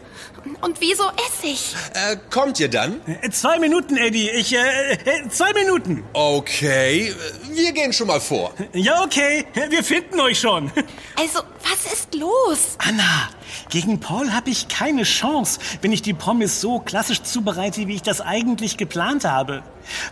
Und 0.60 0.80
wieso 0.80 1.04
Essig? 1.26 1.74
Äh, 1.94 2.16
kommt 2.30 2.60
ihr 2.60 2.68
dann? 2.68 3.00
Äh, 3.22 3.30
Zwei 3.30 3.58
Minuten, 3.58 3.96
Eddie. 3.96 4.30
Ich, 4.30 4.54
äh, 4.54 4.92
äh, 4.92 5.28
zwei 5.28 5.52
Minuten. 5.54 6.04
Okay, 6.12 7.12
wir 7.50 7.72
gehen 7.72 7.92
schon 7.92 8.06
mal 8.06 8.20
vor. 8.20 8.54
Ja, 8.72 9.02
okay. 9.02 9.44
Wir 9.70 9.82
finden 9.82 10.20
euch 10.20 10.38
schon. 10.38 10.70
Also, 11.16 11.40
was 11.68 11.92
ist 11.92 12.14
los? 12.14 12.76
Anna, 12.78 13.28
gegen 13.70 13.98
Paul 13.98 14.32
habe 14.32 14.50
ich 14.50 14.68
keine 14.68 15.02
Chance, 15.02 15.58
wenn 15.80 15.92
ich 15.92 16.02
die 16.02 16.14
Pommes 16.14 16.60
so 16.60 16.78
klassisch 16.78 17.22
zubereite, 17.22 17.88
wie 17.88 17.94
ich 17.94 18.02
das 18.02 18.20
eigentlich 18.20 18.76
geplant 18.76 19.24
habe. 19.24 19.62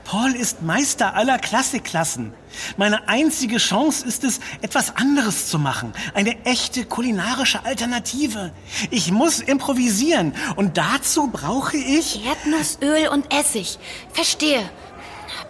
Paul 0.04 0.32
ist 0.32 0.62
Meister 0.62 1.14
aller 1.14 1.38
Klassikklassen. 1.38 2.32
Meine 2.76 3.08
einzige 3.08 3.58
Chance 3.58 4.06
ist 4.06 4.25
es, 4.25 4.40
etwas 4.62 4.96
anderes 4.96 5.49
zu 5.49 5.58
machen. 5.58 5.92
Eine 6.14 6.44
echte 6.44 6.84
kulinarische 6.84 7.64
Alternative. 7.64 8.52
Ich 8.90 9.12
muss 9.12 9.40
improvisieren 9.40 10.34
und 10.56 10.76
dazu 10.76 11.28
brauche 11.28 11.76
ich... 11.76 12.25
Erdnussöl 12.25 13.08
und 13.08 13.32
Essig. 13.32 13.78
Verstehe. 14.12 14.68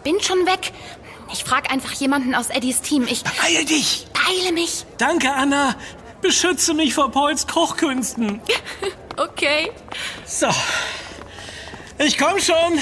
Bin 0.03 0.21
schon 0.21 0.47
weg. 0.47 0.73
Ich 1.33 1.45
frag 1.45 1.71
einfach 1.73 1.93
jemanden 1.93 2.35
aus 2.35 2.51
Eddies 2.51 2.81
Team. 2.81 3.07
Ich 3.09 3.25
Beeil 3.25 3.65
dich! 3.65 4.07
Beeile 4.25 4.53
mich. 4.53 4.85
Danke, 4.99 5.33
Anna. 5.33 5.75
Beschütze 6.21 6.75
mich 6.75 6.95
vor 6.95 7.11
Pauls 7.11 7.47
Kochkünsten. 7.47 8.41
Okay. 9.17 9.71
So. 10.27 10.49
Ich 11.99 12.19
komm 12.19 12.41
schon. 12.41 12.81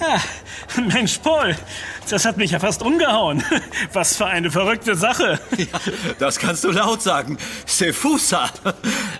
Ah, 0.00 0.18
Mensch, 0.92 1.18
Paul, 1.18 1.56
das 2.10 2.24
hat 2.24 2.36
mich 2.36 2.50
ja 2.52 2.58
fast 2.58 2.82
umgehauen. 2.82 3.42
Was 3.92 4.16
für 4.16 4.26
eine 4.26 4.50
verrückte 4.50 4.94
Sache. 4.94 5.40
Ja, 5.56 5.66
das 6.18 6.38
kannst 6.38 6.64
du 6.64 6.70
laut 6.70 7.02
sagen. 7.02 7.38
Sefusa. 7.66 8.50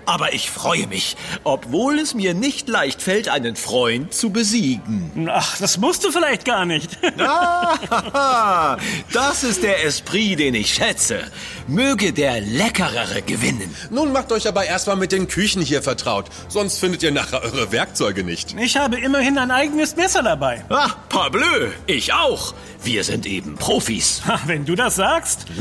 Aber 0.07 0.35
ich 0.35 0.51
freue 0.51 0.87
mich, 0.87 1.17
obwohl 1.45 1.99
es 1.99 2.15
mir 2.15 2.35
nicht 2.35 2.69
leicht 2.69 3.03
fällt, 3.03 3.29
einen 3.29 3.57
Freund 3.57 4.12
zu 4.12 4.31
besiegen. 4.31 5.29
Ach, 5.31 5.57
das 5.59 5.79
musst 5.79 6.05
du 6.05 6.11
vielleicht 6.11 6.45
gar 6.45 6.65
nicht. 6.65 6.99
Ah, 7.19 8.77
das 9.12 9.45
ist 9.45 9.62
der 9.62 9.85
Esprit, 9.85 10.39
den 10.39 10.55
ich 10.55 10.75
schätze. 10.75 11.21
Möge 11.66 12.12
der 12.12 12.40
Leckerere 12.40 13.23
gewinnen. 13.23 13.75
Nun 13.90 14.12
macht 14.12 14.33
euch 14.33 14.49
aber 14.49 14.64
erstmal 14.64 14.97
mit 14.97 15.12
den 15.12 15.28
Küchen 15.28 15.62
hier 15.62 15.83
vertraut, 15.83 16.26
sonst 16.49 16.78
findet 16.78 17.02
ihr 17.02 17.12
nachher 17.12 17.42
eure 17.42 17.73
Werkzeuge 17.73 18.25
nicht. 18.25 18.54
Ich 18.59 18.76
habe 18.76 18.99
immerhin 18.99 19.38
ein 19.38 19.50
eigenes 19.50 19.97
Messer 19.97 20.23
dabei. 20.23 20.64
Ah, 20.69 20.90
parbleu, 21.09 21.69
ich 21.87 22.12
auch. 22.12 22.54
Wir 22.83 23.04
sind 23.04 23.26
eben 23.26 23.54
Profis. 23.57 24.23
Ha, 24.26 24.40
Wenn 24.47 24.64
du 24.64 24.75
das 24.75 24.97
sagst. 24.97 25.47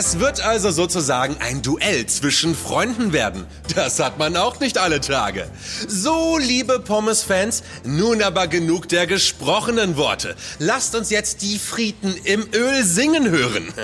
Es 0.00 0.18
wird 0.18 0.40
also 0.40 0.70
sozusagen 0.70 1.36
ein 1.40 1.60
Duell 1.60 2.06
zwischen 2.06 2.56
Freunden 2.56 3.12
werden. 3.12 3.46
Das 3.74 4.00
hat 4.00 4.18
man 4.18 4.34
auch 4.34 4.58
nicht 4.58 4.78
alle 4.78 5.02
Tage. 5.02 5.46
So, 5.86 6.38
liebe 6.38 6.80
Pommes-Fans, 6.80 7.62
nun 7.84 8.22
aber 8.22 8.46
genug 8.46 8.88
der 8.88 9.06
gesprochenen 9.06 9.98
Worte. 9.98 10.36
Lasst 10.58 10.94
uns 10.94 11.10
jetzt 11.10 11.42
die 11.42 11.58
Frieden 11.58 12.16
im 12.24 12.48
Öl 12.54 12.82
singen 12.82 13.28
hören. 13.28 13.74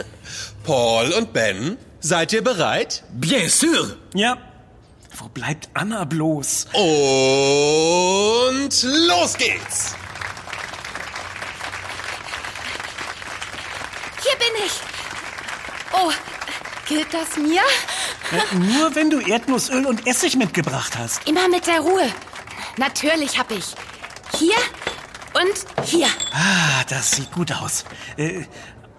Paul 0.65 1.13
und 1.13 1.35
Ben, 1.35 1.77
seid 2.01 2.33
ihr 2.33 2.43
bereit? 2.43 3.05
Bien 3.13 3.51
sûr. 3.51 3.99
Ja. 4.15 4.39
Wo 5.19 5.29
bleibt 5.29 5.69
Anna 5.75 6.05
bloß? 6.05 6.69
Und 6.73 8.71
los 8.83 9.37
geht's! 9.37 9.95
Hier 14.23 14.39
bin 14.39 14.65
ich. 14.65 14.73
Oh, 15.99 16.13
gilt 16.87 17.13
das 17.13 17.37
mir? 17.37 17.61
Äh, 18.33 18.57
Nur 18.57 18.95
wenn 18.95 19.11
du 19.11 19.21
Erdnussöl 19.21 19.87
und 19.87 20.07
Essig 20.07 20.37
mitgebracht 20.37 20.97
hast. 20.97 21.27
Immer 21.29 21.49
mit 21.49 21.67
der 21.67 21.81
Ruhe. 21.81 22.11
Natürlich 22.77 23.39
hab 23.39 23.51
ich. 23.51 23.75
Hier 24.39 24.57
und 25.35 25.87
hier. 25.87 26.09
Ah, 26.33 26.85
das 26.89 27.13
sieht 27.13 27.31
gut 27.33 27.53
aus. 27.53 27.85
Äh, 28.17 28.45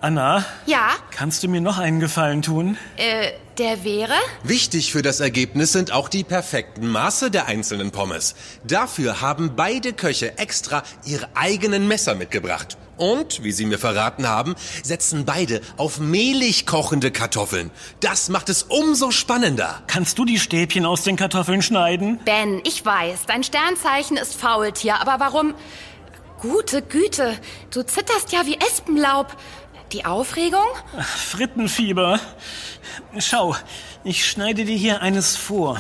Anna, 0.08 0.46
Ja, 0.66 0.92
kannst 1.12 1.44
du 1.44 1.50
mir 1.50 1.60
noch 1.60 1.80
einen 1.80 2.00
Gefallen 2.00 2.42
tun? 2.42 2.78
äh, 2.96 3.32
der 3.58 3.84
wäre? 3.84 4.14
Wichtig 4.42 4.94
für 4.94 5.02
das 5.02 5.20
Ergebnis 5.20 5.74
sind 5.74 5.92
auch 5.92 6.08
die 6.08 6.24
perfekten 6.24 6.88
Maße 6.88 7.30
der 7.30 7.48
einzelnen 7.48 7.92
Pommes. 7.92 8.34
Dafür 8.64 9.20
haben 9.20 9.58
beide 9.58 9.92
Köche 9.92 10.38
extra 10.38 10.84
ihre 11.04 11.28
eigenen 11.36 11.90
Messer 11.90 12.16
mitgebracht. 12.16 12.78
Und, 12.96 13.44
wie 13.44 13.52
sie 13.52 13.66
mir 13.66 13.80
verraten 13.80 14.30
haben, 14.30 14.56
setzen 14.82 15.26
beide 15.26 15.60
auf 15.76 16.00
mehlig 16.00 16.66
kochende 16.66 17.12
Kartoffeln. 17.12 17.70
Das 18.00 18.30
macht 18.30 18.48
es 18.48 18.64
umso 18.64 19.12
spannender. 19.12 19.84
Kannst 19.88 20.18
du 20.20 20.24
die 20.24 20.40
Stäbchen 20.40 20.86
aus 20.86 21.04
den 21.04 21.18
Kartoffeln 21.18 21.62
schneiden? 21.62 22.18
Ben, 22.24 22.62
ich 22.64 22.86
weiß, 22.86 23.26
dein 23.28 23.44
Sternzeichen 23.44 24.16
ist 24.16 24.36
Faultier, 24.36 25.02
aber 25.02 25.20
warum? 25.20 25.54
Gute 26.40 26.84
Güte, 26.84 27.36
du 27.72 27.82
zitterst 27.82 28.32
ja 28.32 28.46
wie 28.46 28.60
Espenlaub. 28.60 29.36
Die 29.94 30.06
Aufregung? 30.06 30.66
Frittenfieber. 31.00 32.20
Schau, 33.20 33.56
ich 34.04 34.30
schneide 34.30 34.66
dir 34.66 34.76
hier 34.76 35.02
eines 35.02 35.38
vor. 35.38 35.80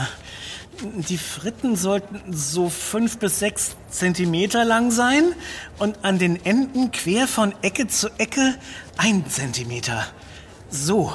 Die 0.81 1.17
Fritten 1.17 1.75
sollten 1.75 2.21
so 2.31 2.69
fünf 2.69 3.17
bis 3.17 3.39
sechs 3.39 3.75
Zentimeter 3.89 4.63
lang 4.63 4.91
sein 4.91 5.33
und 5.79 6.05
an 6.05 6.19
den 6.19 6.45
Enden 6.45 6.91
quer 6.91 7.27
von 7.27 7.53
Ecke 7.63 7.87
zu 7.87 8.09
Ecke 8.19 8.55
ein 8.95 9.27
Zentimeter. 9.27 10.05
So, 10.69 11.11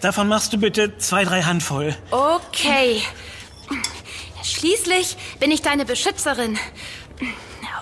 davon 0.00 0.28
machst 0.28 0.52
du 0.52 0.58
bitte 0.58 0.98
zwei, 0.98 1.24
drei 1.24 1.42
Handvoll. 1.42 1.96
Okay. 2.10 3.00
Schließlich 4.42 5.16
bin 5.38 5.50
ich 5.50 5.62
deine 5.62 5.84
Beschützerin. 5.84 6.58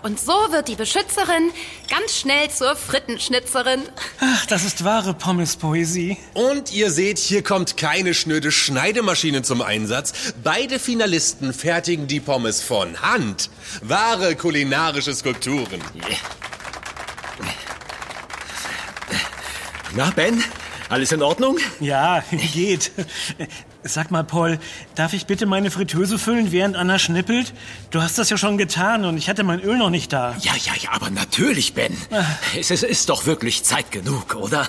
Und 0.02 0.20
so 0.20 0.32
wird 0.50 0.68
die 0.68 0.74
Beschützerin 0.74 1.50
ganz 1.88 2.16
schnell 2.16 2.50
zur 2.50 2.76
Frittenschnitzerin. 2.76 3.82
Ach, 4.20 4.46
das 4.46 4.64
ist 4.64 4.84
wahre 4.84 5.14
Pommespoesie. 5.14 6.18
Und 6.34 6.72
ihr 6.72 6.90
seht, 6.90 7.18
hier 7.18 7.42
kommt 7.42 7.76
keine 7.76 8.14
schnöde 8.14 8.52
Schneidemaschine 8.52 9.42
zum 9.42 9.62
Einsatz. 9.62 10.34
Beide 10.42 10.78
Finalisten 10.78 11.52
fertigen 11.52 12.06
die 12.06 12.20
Pommes 12.20 12.60
von 12.62 13.00
Hand. 13.00 13.50
Wahre 13.82 14.36
kulinarische 14.36 15.14
Skulpturen. 15.14 15.80
Na, 19.94 20.10
Ben, 20.10 20.42
alles 20.88 21.12
in 21.12 21.22
Ordnung? 21.22 21.58
Ja, 21.80 22.24
geht. 22.52 22.90
Sag 23.86 24.10
mal, 24.10 24.24
Paul, 24.24 24.58
darf 24.94 25.12
ich 25.12 25.26
bitte 25.26 25.44
meine 25.44 25.70
Fritteuse 25.70 26.18
füllen, 26.18 26.52
während 26.52 26.74
Anna 26.74 26.98
schnippelt? 26.98 27.52
Du 27.90 28.00
hast 28.00 28.16
das 28.16 28.30
ja 28.30 28.38
schon 28.38 28.56
getan 28.56 29.04
und 29.04 29.18
ich 29.18 29.28
hatte 29.28 29.44
mein 29.44 29.60
Öl 29.60 29.76
noch 29.76 29.90
nicht 29.90 30.10
da. 30.10 30.34
Ja, 30.40 30.52
ja, 30.56 30.72
ja, 30.80 30.92
aber 30.92 31.10
natürlich, 31.10 31.74
Ben. 31.74 31.94
Es, 32.58 32.70
es 32.70 32.82
ist 32.82 33.10
doch 33.10 33.26
wirklich 33.26 33.62
Zeit 33.62 33.92
genug, 33.92 34.36
oder? 34.36 34.66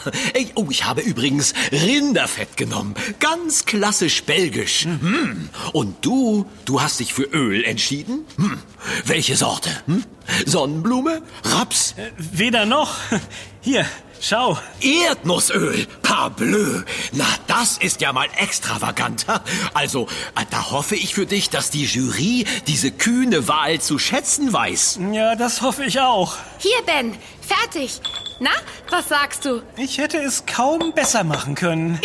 Oh, 0.56 0.68
ich 0.70 0.84
habe 0.84 1.00
übrigens 1.00 1.54
Rinderfett 1.72 2.58
genommen. 2.58 2.94
Ganz 3.22 3.64
klassisch 3.64 4.24
belgisch. 4.24 4.84
Hm. 4.84 5.50
Und 5.72 6.06
du, 6.06 6.46
du 6.66 6.82
hast 6.82 7.00
dich 7.00 7.14
für 7.14 7.24
Öl 7.24 7.64
entschieden? 7.64 8.26
Hm. 8.36 8.60
Welche 9.06 9.38
Sorte? 9.38 9.70
Hm? 9.86 10.04
Sonnenblume? 10.46 11.22
Raps? 11.46 11.96
Weder 12.18 12.66
noch. 12.66 12.98
Hier, 13.62 13.86
schau. 14.22 14.58
Erdnussöl, 14.82 15.88
parbleu. 16.02 16.82
Na, 17.12 17.26
das 17.48 17.78
ist 17.78 18.02
ja 18.02 18.14
mal 18.14 18.28
extravagant. 18.38 19.26
Also, 19.74 20.08
äh, 20.36 20.46
da 20.50 20.72
hoffe 20.72 20.96
ich 20.96 21.16
für 21.16 21.26
dich, 21.26 21.50
dass 21.50 21.70
die 21.70 21.86
Jury 21.86 22.46
diese 22.68 22.92
kühne 22.92 23.48
Wahl 23.48 23.80
zu 23.80 24.00
schätzen 24.00 24.52
weiß. 24.52 25.00
Ja, 25.12 25.36
das 25.36 25.62
hoffe 25.62 25.86
ich 25.86 26.00
auch. 26.00 26.36
Hier, 26.60 26.82
Ben, 26.86 27.18
fertig. 27.42 28.02
Na, 28.40 28.52
was 28.90 29.08
sagst 29.08 29.46
du? 29.46 29.62
Ich 29.78 29.98
hätte 29.98 30.18
es 30.18 30.46
kaum 30.46 30.92
besser 30.94 31.24
machen 31.24 31.56
können. 31.56 32.02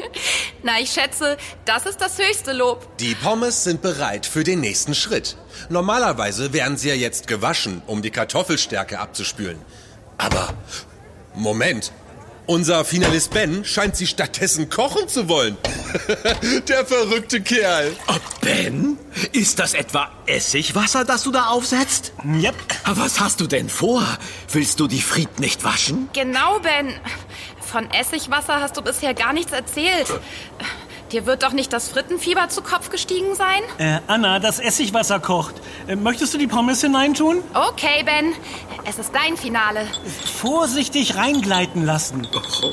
Na, 0.62 0.78
ich 0.78 0.90
schätze, 0.90 1.38
das 1.64 1.86
ist 1.86 2.02
das 2.02 2.18
höchste 2.18 2.52
Lob. 2.52 2.98
Die 2.98 3.14
Pommes 3.14 3.64
sind 3.64 3.80
bereit 3.80 4.26
für 4.26 4.44
den 4.44 4.60
nächsten 4.60 4.94
Schritt. 4.94 5.36
Normalerweise 5.70 6.52
wären 6.52 6.76
sie 6.76 6.90
ja 6.90 6.94
jetzt 6.94 7.26
gewaschen, 7.28 7.82
um 7.86 8.02
die 8.02 8.10
Kartoffelstärke 8.10 8.98
abzuspülen. 8.98 9.58
Aber, 10.18 10.52
Moment. 11.34 11.92
Unser 12.46 12.84
Finalist 12.84 13.32
Ben 13.32 13.64
scheint 13.64 13.94
sie 13.94 14.08
stattdessen 14.08 14.68
kochen 14.70 15.06
zu 15.06 15.28
wollen. 15.28 15.56
Der 16.68 16.84
verrückte 16.84 17.40
Kerl. 17.40 17.94
Oh, 18.08 18.16
ben, 18.40 18.98
ist 19.30 19.60
das 19.60 19.74
etwa 19.74 20.10
Essigwasser, 20.26 21.04
das 21.04 21.22
du 21.22 21.30
da 21.30 21.46
aufsetzt? 21.46 22.12
Yep. 22.24 22.56
Was 22.86 23.20
hast 23.20 23.40
du 23.40 23.46
denn 23.46 23.68
vor? 23.68 24.02
Willst 24.50 24.80
du 24.80 24.88
die 24.88 25.00
Fried 25.00 25.38
nicht 25.38 25.62
waschen? 25.62 26.08
Genau, 26.12 26.58
Ben. 26.58 26.92
Von 27.60 27.88
Essigwasser 27.92 28.60
hast 28.60 28.76
du 28.76 28.82
bisher 28.82 29.14
gar 29.14 29.32
nichts 29.32 29.52
erzählt. 29.52 30.08
Dir 31.12 31.26
wird 31.26 31.42
doch 31.42 31.52
nicht 31.52 31.72
das 31.72 31.88
Frittenfieber 31.88 32.48
zu 32.50 32.62
Kopf 32.62 32.88
gestiegen 32.88 33.34
sein? 33.34 33.62
Äh, 33.78 33.98
Anna, 34.06 34.38
das 34.38 34.60
Essigwasser 34.60 35.18
kocht. 35.18 35.56
Äh, 35.88 35.96
möchtest 35.96 36.34
du 36.34 36.38
die 36.38 36.46
Pommes 36.46 36.80
hineintun? 36.82 37.42
Okay, 37.52 38.04
Ben. 38.04 38.32
Es 38.84 38.98
ist 38.98 39.12
dein 39.12 39.36
Finale. 39.36 39.86
Vorsichtig 40.40 41.16
reingleiten 41.16 41.84
lassen. 41.84 42.28
Oh, 42.32 42.70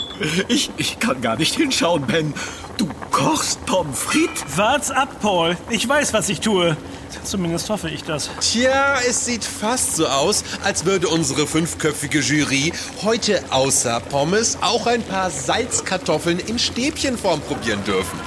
ich, 0.47 0.69
ich 0.77 0.99
kann 0.99 1.21
gar 1.21 1.35
nicht 1.35 1.55
hinschauen, 1.55 2.05
Ben. 2.05 2.33
Du 2.77 2.87
kochst 3.11 3.65
Pommes 3.65 3.99
frites? 3.99 4.45
Wart's 4.55 4.91
ab, 4.91 5.19
Paul. 5.19 5.57
Ich 5.71 5.89
weiß, 5.89 6.13
was 6.13 6.29
ich 6.29 6.39
tue. 6.39 6.77
Zumindest 7.23 7.69
hoffe 7.69 7.89
ich 7.89 8.03
das. 8.03 8.29
Tja, 8.39 8.99
es 9.07 9.25
sieht 9.25 9.43
fast 9.43 9.95
so 9.97 10.07
aus, 10.07 10.43
als 10.63 10.85
würde 10.85 11.09
unsere 11.09 11.45
fünfköpfige 11.45 12.19
Jury 12.19 12.71
heute 13.03 13.43
außer 13.49 13.99
Pommes 13.99 14.57
auch 14.61 14.87
ein 14.87 15.03
paar 15.03 15.29
Salzkartoffeln 15.29 16.39
in 16.39 16.57
Stäbchenform 16.57 17.41
probieren 17.41 17.83
dürfen. 17.83 18.19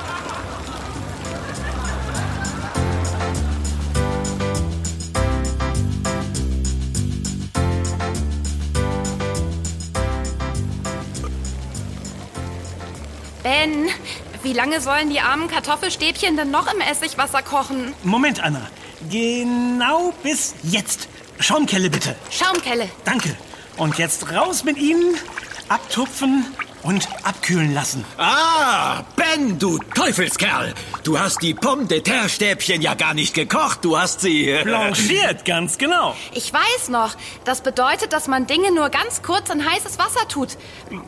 Ben, 13.42 13.88
wie 14.42 14.52
lange 14.52 14.80
sollen 14.80 15.10
die 15.10 15.20
armen 15.20 15.48
Kartoffelstäbchen 15.48 16.36
denn 16.36 16.50
noch 16.50 16.72
im 16.72 16.80
Essigwasser 16.80 17.42
kochen? 17.42 17.94
Moment, 18.02 18.40
Anna. 18.40 18.68
Genau 19.08 20.12
bis 20.22 20.54
jetzt. 20.62 21.08
Schaumkelle 21.38 21.88
bitte. 21.88 22.14
Schaumkelle. 22.30 22.88
Danke. 23.04 23.34
Und 23.78 23.96
jetzt 23.96 24.30
raus 24.30 24.64
mit 24.64 24.76
Ihnen, 24.76 25.14
abtupfen 25.68 26.44
und 26.82 27.08
abkühlen 27.24 27.74
lassen. 27.74 28.04
Ah, 28.18 29.02
Ben, 29.16 29.58
du 29.58 29.78
Teufelskerl. 29.94 30.74
Du 31.04 31.18
hast 31.18 31.42
die 31.42 31.54
Pomme 31.54 31.86
de 31.86 32.00
terre 32.00 32.28
Stäbchen 32.28 32.82
ja 32.82 32.94
gar 32.94 33.14
nicht 33.14 33.34
gekocht. 33.34 33.84
Du 33.84 33.98
hast 33.98 34.20
sie... 34.20 34.50
äh, 34.50 34.62
Blanchiert, 34.64 35.44
ganz 35.44 35.78
genau. 35.78 36.14
Ich 36.32 36.52
weiß 36.52 36.88
noch. 36.90 37.14
Das 37.44 37.60
bedeutet, 37.62 38.12
dass 38.12 38.28
man 38.28 38.46
Dinge 38.46 38.72
nur 38.72 38.88
ganz 38.90 39.22
kurz 39.22 39.50
in 39.50 39.64
heißes 39.68 39.98
Wasser 39.98 40.26
tut. 40.28 40.56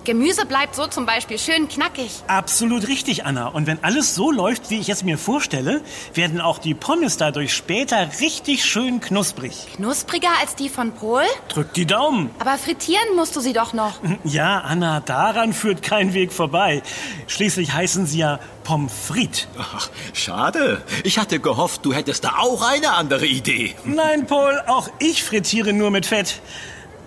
Gemüse 0.04 0.46
bleibt 0.46 0.74
so 0.74 0.86
zum 0.86 1.06
Beispiel 1.06 1.38
schön 1.38 1.68
knackig. 1.68 2.10
Absolut 2.26 2.88
richtig, 2.88 3.24
Anna. 3.24 3.48
Und 3.48 3.66
wenn 3.66 3.82
alles 3.82 4.14
so 4.14 4.30
läuft, 4.30 4.70
wie 4.70 4.78
ich 4.78 4.88
es 4.88 5.02
mir 5.02 5.18
vorstelle, 5.18 5.82
werden 6.14 6.40
auch 6.40 6.58
die 6.58 6.74
Pommes 6.74 7.16
dadurch 7.16 7.54
später 7.54 8.08
richtig 8.20 8.64
schön 8.64 9.00
knusprig. 9.00 9.66
Knuspriger 9.76 10.30
als 10.40 10.54
die 10.54 10.68
von 10.68 10.92
Pol? 10.92 11.22
Drück 11.48 11.72
die 11.74 11.86
Daumen. 11.86 12.30
Aber 12.38 12.56
frittieren 12.58 13.16
musst 13.16 13.36
du 13.36 13.40
sie 13.40 13.52
doch 13.52 13.72
noch. 13.72 13.94
Ja, 14.24 14.60
Anna, 14.60 15.00
daran 15.00 15.52
führt 15.62 15.82
kein 15.82 16.12
Weg 16.12 16.32
vorbei. 16.32 16.82
Schließlich 17.28 17.72
heißen 17.72 18.04
sie 18.04 18.18
ja 18.18 18.40
Pommes 18.64 18.92
frites. 19.06 19.46
Ach, 19.56 19.88
schade. 20.12 20.82
Ich 21.04 21.18
hatte 21.18 21.38
gehofft, 21.38 21.84
du 21.84 21.94
hättest 21.94 22.24
da 22.24 22.38
auch 22.38 22.68
eine 22.68 22.94
andere 22.94 23.26
Idee. 23.26 23.76
Nein, 23.84 24.26
Paul, 24.26 24.60
auch 24.66 24.88
ich 24.98 25.22
frittiere 25.22 25.72
nur 25.72 25.92
mit 25.92 26.04
Fett. 26.06 26.40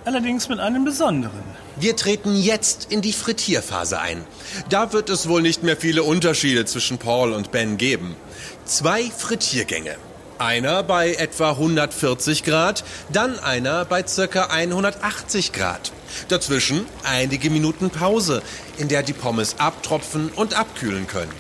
Allerdings 0.06 0.48
mit 0.48 0.62
einem 0.62 0.86
besonderen. 0.86 1.44
Wir 1.76 1.98
treten 1.98 2.34
jetzt 2.34 2.94
in 2.94 3.02
die 3.02 3.12
Frittierphase 3.12 4.00
ein. 4.00 4.24
Da 4.70 4.94
wird 4.94 5.10
es 5.10 5.28
wohl 5.28 5.42
nicht 5.42 5.64
mehr 5.64 5.76
viele 5.76 6.04
Unterschiede 6.04 6.64
zwischen 6.64 6.98
Paul 6.98 7.34
und 7.34 7.52
Ben 7.52 7.76
geben. 7.76 8.16
Zwei 8.64 9.04
Frittiergänge. 9.04 9.98
Einer 10.38 10.84
bei 10.84 11.14
etwa 11.16 11.52
140 11.52 12.44
Grad, 12.44 12.86
dann 13.12 13.38
einer 13.38 13.84
bei 13.84 14.08
circa 14.08 14.46
180 14.46 15.52
Grad. 15.52 15.92
Dazwischen 16.28 16.86
einige 17.04 17.50
Minuten 17.50 17.90
Pause, 17.90 18.42
in 18.78 18.88
der 18.88 19.04
die 19.04 19.14
Pommes 19.14 19.56
abtropfen 19.60 20.30
und 20.30 20.54
abkühlen 20.54 21.08
können. 21.08 21.32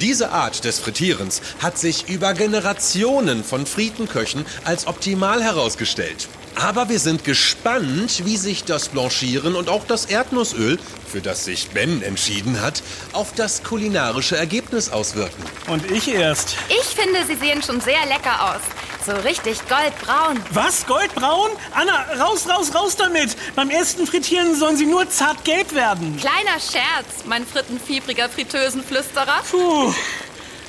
Diese 0.00 0.30
Art 0.30 0.64
des 0.64 0.78
Frittierens 0.78 1.42
hat 1.60 1.76
sich 1.76 2.08
über 2.08 2.32
Generationen 2.32 3.44
von 3.44 3.66
Friedenköchen 3.66 4.46
als 4.64 4.86
optimal 4.86 5.42
herausgestellt. 5.42 6.28
Aber 6.56 6.88
wir 6.88 6.98
sind 6.98 7.24
gespannt, 7.24 8.24
wie 8.24 8.36
sich 8.36 8.64
das 8.64 8.88
Blanchieren 8.88 9.54
und 9.54 9.68
auch 9.68 9.84
das 9.86 10.06
Erdnussöl, 10.06 10.78
für 11.06 11.20
das 11.20 11.44
sich 11.44 11.68
Ben 11.70 12.02
entschieden 12.02 12.60
hat, 12.60 12.82
auf 13.12 13.34
das 13.34 13.62
kulinarische 13.62 14.36
Ergebnis 14.36 14.90
auswirken. 14.90 15.42
Und 15.68 15.90
ich 15.90 16.08
erst. 16.08 16.56
Ich 16.68 16.86
finde, 16.86 17.24
sie 17.26 17.36
sehen 17.36 17.62
schon 17.62 17.80
sehr 17.80 18.04
lecker 18.06 18.54
aus. 18.54 18.60
So 19.04 19.12
richtig 19.12 19.58
goldbraun. 19.66 20.42
Was? 20.50 20.86
Goldbraun? 20.86 21.50
Anna, 21.72 22.04
raus, 22.22 22.46
raus, 22.46 22.74
raus 22.74 22.96
damit! 22.96 23.34
Beim 23.56 23.70
ersten 23.70 24.06
Frittieren 24.06 24.54
sollen 24.54 24.76
sie 24.76 24.84
nur 24.84 25.08
zart 25.08 25.42
gelb 25.44 25.74
werden. 25.74 26.18
Kleiner 26.18 26.60
Scherz, 26.60 27.24
mein 27.24 27.46
frittenfiebriger 27.46 28.28
Fritteusenflüsterer. 28.28 29.40
Puh, 29.50 29.94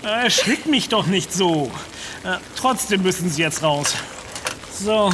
erschrick 0.03 0.65
mich 0.65 0.87
doch 0.87 1.07
nicht 1.07 1.33
so. 1.33 1.69
Äh, 2.23 2.37
trotzdem 2.55 3.03
müssen 3.03 3.29
sie 3.29 3.41
jetzt 3.41 3.63
raus. 3.63 3.95
So. 4.79 5.11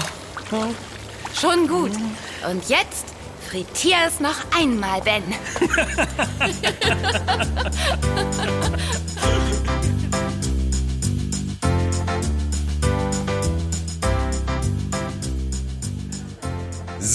Schon 1.40 1.68
gut. 1.68 1.94
Und 2.48 2.70
jetzt 2.70 3.06
frittier 3.50 3.98
es 4.08 4.20
noch 4.20 4.36
einmal, 4.56 5.02
Ben. 5.02 5.24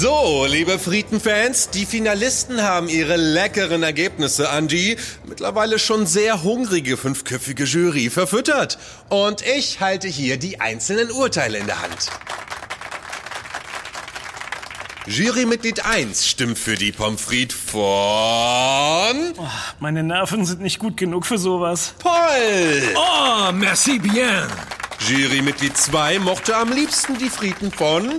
So, 0.03 0.47
liebe 0.49 0.81
Friedenfans, 0.81 1.71
die 1.71 1.87
Finalisten 1.87 2.61
haben 2.61 2.88
ihre 2.88 3.17
leckeren 3.17 3.85
Ergebnisse 3.85 4.51
an 4.51 4.67
die 4.67 4.97
mittlerweile 5.29 5.79
schon 5.79 6.07
sehr 6.07 6.43
hungrige 6.43 6.97
fünfköpfige 6.97 7.62
Jury 7.62 8.11
verfüttert. 8.11 8.79
Und 9.11 9.47
ich 9.47 9.79
halte 9.79 10.09
hier 10.09 10.38
die 10.38 10.61
einzelnen 10.61 11.12
Urteile 11.12 11.59
in 11.59 11.67
der 11.67 11.83
Hand. 11.83 12.09
Jurymitglied 15.07 15.87
1 15.87 16.27
stimmt 16.27 16.59
für 16.59 16.75
die 16.75 16.91
Pommes 16.91 17.21
frites 17.21 17.57
von 17.57 19.35
Meine 19.79 20.03
Nerven 20.03 20.45
sind 20.45 20.62
nicht 20.62 20.81
gut 20.81 20.97
genug 20.97 21.27
für 21.27 21.38
sowas. 21.38 21.95
Paul. 22.01 22.97
Oh, 22.97 23.53
merci 23.53 24.01
bien. 24.01 24.49
Jurymitglied 24.99 25.77
2 25.77 26.19
mochte 26.19 26.57
am 26.57 26.73
liebsten 26.73 27.19
die 27.19 27.31
Frieden 27.31 27.71
von 27.71 28.19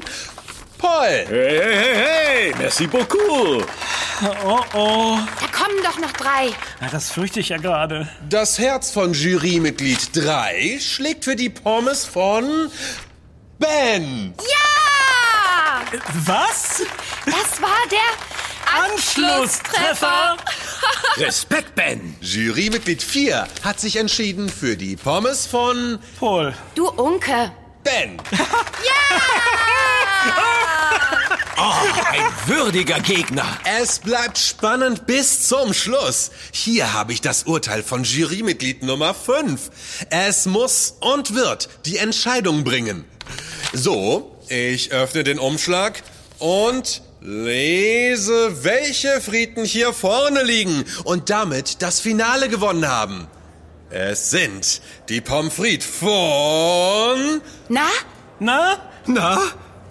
Paul. 0.94 1.06
Hey, 1.06 1.26
hey, 1.28 1.76
hey, 1.76 1.96
hey, 1.96 2.54
merci 2.58 2.88
beaucoup. 2.88 3.66
Oh 4.46 4.60
oh. 4.74 5.18
Da 5.40 5.48
kommen 5.48 5.82
doch 5.84 6.00
noch 6.00 6.12
drei. 6.12 6.52
Na, 6.82 6.88
das 6.90 7.12
fürchte 7.12 7.40
ich 7.40 7.50
ja 7.50 7.58
gerade. 7.58 8.08
Das 8.30 8.60
Herz 8.60 8.92
von 8.92 9.14
Jurymitglied 9.14 10.16
3 10.16 10.80
schlägt 10.80 11.26
für 11.26 11.36
die 11.36 11.50
Pommes 11.50 12.06
von 12.06 12.70
Ben. 13.60 14.34
Ja! 14.38 16.00
Was? 16.26 16.84
Das 17.26 17.62
war 17.62 17.70
der 17.92 18.00
Anschlusstreffer. 18.84 20.38
Respekt, 21.18 21.76
Ben. 21.76 22.16
Jurymitglied 22.22 23.02
4 23.02 23.48
hat 23.64 23.80
sich 23.80 23.96
entschieden 23.96 24.50
für 24.50 24.78
die 24.78 24.96
Pommes 24.96 25.46
von 25.46 26.00
Paul. 26.20 26.54
Du 26.76 26.90
Unke. 26.90 27.52
Ben. 27.84 28.18
Ein 31.56 32.26
würdiger 32.46 33.00
Gegner. 33.00 33.46
Es 33.80 34.00
bleibt 34.00 34.38
spannend 34.38 35.06
bis 35.06 35.48
zum 35.48 35.74
Schluss. 35.74 36.32
Hier 36.52 36.94
habe 36.94 37.14
ich 37.14 37.22
das 37.22 37.44
Urteil 37.44 37.84
von 37.84 38.04
Jurymitglied 38.04 38.84
Nummer 38.84 39.14
5. 39.14 39.72
Es 40.10 40.46
muss 40.46 40.98
und 41.00 41.34
wird 41.36 41.70
die 41.86 41.98
Entscheidung 41.98 42.64
bringen. 42.64 43.06
So, 43.72 44.38
ich 44.50 44.92
öffne 44.92 45.24
den 45.24 45.40
Umschlag 45.40 46.04
und 46.40 47.02
lese, 47.22 48.64
welche 48.64 49.22
Frieden 49.22 49.66
hier 49.66 49.94
vorne 49.94 50.44
liegen 50.44 50.86
und 51.06 51.30
damit 51.30 51.82
das 51.82 52.00
Finale 52.00 52.50
gewonnen 52.50 52.88
haben. 52.88 53.28
Es 53.90 54.32
sind 54.32 54.82
die 55.08 55.22
Pommes 55.22 55.54
frites 55.54 55.86
von 55.88 57.42
Na? 57.70 57.88
Na? 58.40 58.78
Na? 59.06 59.40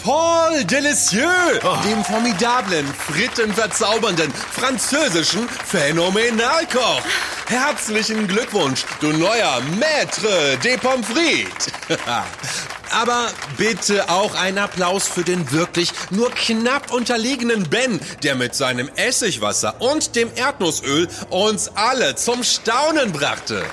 Paul 0.03 0.65
Delicieux, 0.65 1.61
dem 1.85 2.05
formidablen, 2.05 2.85
frittenverzaubernden, 2.87 4.33
französischen 4.33 5.49
Phänomenalkoch. 5.49 7.03
Herzlichen 7.47 8.27
Glückwunsch, 8.27 8.85
du 9.01 9.13
neuer 9.13 9.61
Maître 9.79 10.57
des 10.57 10.77
Pommes 10.79 11.07
frites. 11.07 11.69
Aber 12.91 13.29
bitte 13.57 14.09
auch 14.11 14.35
einen 14.35 14.59
Applaus 14.59 15.07
für 15.07 15.23
den 15.23 15.53
wirklich 15.53 15.93
nur 16.11 16.33
knapp 16.33 16.93
unterlegenen 16.93 17.71
Ben, 17.71 18.01
der 18.25 18.35
mit 18.35 18.57
seinem 18.57 18.91
Essigwasser 18.97 19.81
und 19.81 20.17
dem 20.17 20.31
Erdnussöl 20.35 21.07
uns 21.31 21.71
alle 21.77 22.17
zum 22.17 22.43
Staunen 22.43 23.13
brachte. 23.13 23.65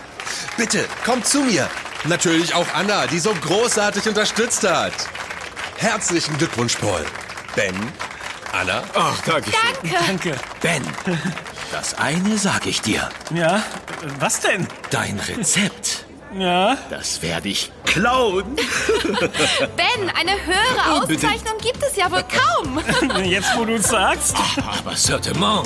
Bitte, 0.58 0.86
kommt 1.04 1.26
zu 1.26 1.42
mir. 1.42 1.68
Natürlich 2.04 2.54
auch 2.54 2.68
Anna, 2.76 3.08
die 3.08 3.20
so 3.20 3.34
großartig 3.34 4.08
unterstützt 4.08 4.64
hat. 4.70 4.94
Herzlichen 5.80 6.38
Glückwunsch, 6.38 6.76
Paul. 6.76 7.06
Ben, 7.56 7.74
Anna, 8.52 8.84
Ach, 8.94 9.18
danke 9.26 9.50
schön. 9.50 9.92
Danke. 9.92 10.32
Danke. 10.32 10.40
Ben, 10.62 10.84
das 11.72 11.94
eine 11.98 12.38
sage 12.38 12.68
ich 12.70 12.82
dir. 12.82 13.08
Ja, 13.34 13.64
was 14.20 14.42
denn? 14.42 14.68
Dein 14.90 15.18
Rezept, 15.22 16.06
Ja, 16.38 16.76
das 16.90 17.22
werde 17.22 17.48
ich 17.48 17.72
klauen. 17.86 18.58
Ben, 18.58 20.10
eine 20.20 20.32
höhere. 20.46 21.02
Auszeichnung 21.02 21.58
gibt 21.62 21.82
es 21.82 21.96
ja 21.96 22.12
wohl 22.12 22.24
kaum. 22.24 23.24
jetzt 23.24 23.56
wo 23.56 23.64
du 23.64 23.82
sagst. 23.82 24.36
Aber 24.58 24.98
certainement. 24.98 25.66